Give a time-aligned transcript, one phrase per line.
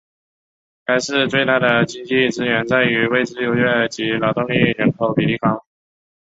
[0.83, 5.63] 该市最大的经济资源在于位置优越及劳动人口比例高。